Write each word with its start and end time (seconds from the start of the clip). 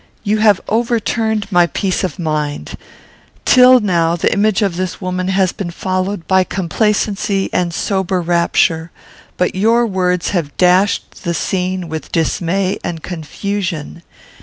You 0.23 0.39
have 0.39 0.59
overturned 0.67 1.51
my 1.51 1.67
peace 1.67 2.03
of 2.03 2.17
mind. 2.17 2.75
Till 3.45 3.79
now 3.79 4.15
the 4.15 4.33
image 4.33 4.63
of 4.63 4.75
this 4.75 4.99
woman 4.99 5.27
has 5.27 5.51
been 5.51 5.69
followed 5.69 6.27
by 6.27 6.43
complacency 6.43 7.51
and 7.53 7.71
sober 7.71 8.19
rapture; 8.19 8.89
but 9.37 9.53
your 9.53 9.85
words 9.85 10.29
have 10.31 10.57
dashed 10.57 11.23
the 11.23 11.35
scene 11.35 11.87
with 11.87 12.11
dismay 12.11 12.79
and 12.83 13.03
confusion. 13.03 14.01